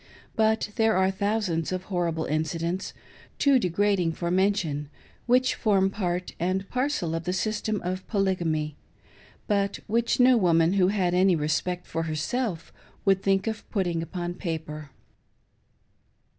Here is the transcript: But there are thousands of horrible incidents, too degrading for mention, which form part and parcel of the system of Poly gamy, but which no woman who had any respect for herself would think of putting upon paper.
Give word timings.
But 0.35 0.69
there 0.77 0.97
are 0.97 1.11
thousands 1.11 1.71
of 1.71 1.83
horrible 1.83 2.25
incidents, 2.25 2.91
too 3.37 3.59
degrading 3.59 4.13
for 4.13 4.31
mention, 4.31 4.89
which 5.27 5.53
form 5.53 5.91
part 5.91 6.33
and 6.39 6.67
parcel 6.71 7.13
of 7.13 7.25
the 7.25 7.33
system 7.33 7.79
of 7.83 8.07
Poly 8.07 8.35
gamy, 8.37 8.77
but 9.45 9.77
which 9.85 10.19
no 10.19 10.37
woman 10.37 10.73
who 10.73 10.87
had 10.87 11.13
any 11.13 11.35
respect 11.35 11.85
for 11.85 12.01
herself 12.01 12.73
would 13.05 13.21
think 13.21 13.45
of 13.45 13.69
putting 13.69 14.01
upon 14.01 14.33
paper. 14.33 14.89